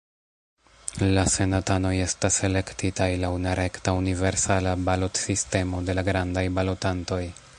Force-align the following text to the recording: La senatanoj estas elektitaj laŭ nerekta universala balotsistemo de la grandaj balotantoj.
La 1.15 1.23
senatanoj 1.33 1.91
estas 2.05 2.39
elektitaj 2.47 3.09
laŭ 3.25 3.31
nerekta 3.45 3.95
universala 3.99 4.75
balotsistemo 4.89 5.85
de 5.91 5.99
la 6.01 6.09
grandaj 6.13 6.49
balotantoj. 6.61 7.23